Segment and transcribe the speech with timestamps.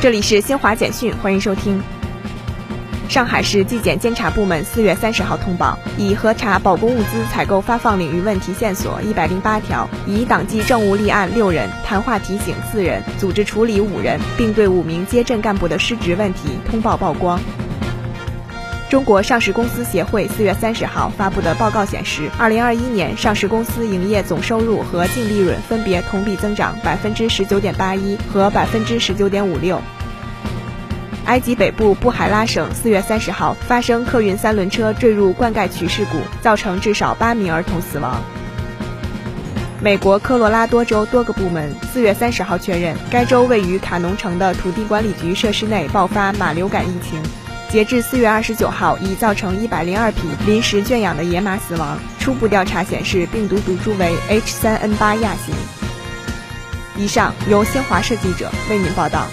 [0.00, 1.82] 这里是新华简讯，欢迎收听。
[3.08, 17.40] 上海市纪检监察部门四月三十号通报，已核查保供物资采购发放领域问题线索一百零八条，以党纪政务立案六人，谈话提醒四人，组织处理五人，并对五名街镇干部的失职问题通报曝光。
[18.88, 29.82] 中国上市公司协会四月三十号发布的报告显示，二零二一年上市公司营业总收入和净利润分别同比增长百分之十九点八一和百分之十九点五六。
[31.26, 38.22] 埃及北部布海拉省四月三十号发生客运三轮车坠入灌溉渠事故，造成至少八名儿童死亡。
[39.82, 47.20] 美国科罗拉多州多个部门四月三十号确认，该州位于卡农城的土地管理局设施内爆发马流感疫情。
[47.70, 51.98] 截至四月二十九号，已造成一百零二匹临时圈养的野马死亡。
[52.18, 55.54] 初步调查显示，病毒毒株为 H3N8 亚型。
[56.96, 59.26] 以上由新华社记者为您报道。